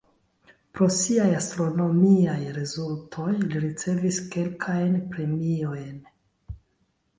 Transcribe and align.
Pro 0.77 0.85
siaj 0.95 1.27
astronomiaj 1.39 2.39
rezultoj 2.57 3.35
li 3.43 3.63
ricevis 3.67 4.19
kelkajn 4.35 4.99
premiojn. 5.15 6.05